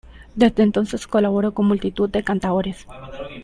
Desde 0.33 0.63
entonces 0.63 1.05
colaboró 1.05 1.53
con 1.53 1.67
multitud 1.67 2.09
de 2.09 2.23
cantaores. 2.23 2.87